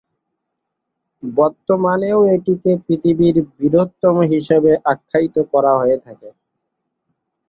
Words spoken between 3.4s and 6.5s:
বৃহত্তম হিসেবে আখ্যায়িত করা হয়ে থাকে।